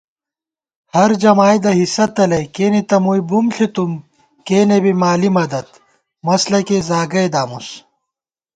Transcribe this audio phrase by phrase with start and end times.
[0.93, 3.91] ہرجمائیدہ حصہ تلَئ کېنےتہ مُئی بُم ݪِتُم
[4.45, 7.67] کېنےبی مالی مددمسلَکےزاگئی دامُس